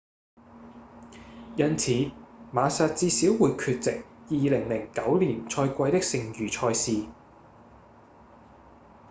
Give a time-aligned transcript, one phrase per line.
[1.55, 1.91] 因此
[2.51, 4.01] 馬薩至少會缺席
[4.35, 7.05] 2009年賽季的剩餘賽事